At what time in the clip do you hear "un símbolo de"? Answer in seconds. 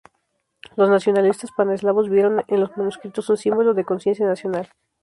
3.29-3.85